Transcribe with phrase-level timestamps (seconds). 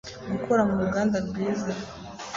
[0.31, 1.71] gukora mu ruganda rwiza